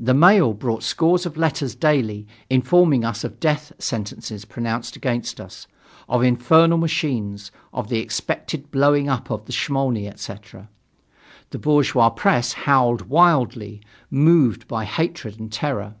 [0.00, 5.66] The mail brought scores of letters daily informing us of death sentences pronounced against us,
[6.08, 10.70] of infernal machines, of the expected blowing up of the Smolny, etc.
[11.50, 15.96] The bourgeois press howled wildly, moved by hatred and terror.